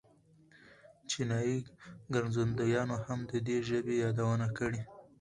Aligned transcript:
چینایي 1.09 1.57
ګرځندویانو 2.13 2.95
هم 3.05 3.19
د 3.31 3.33
دې 3.47 3.57
ژبې 3.67 3.93
یادونه 4.03 4.47
کړې. 4.57 4.81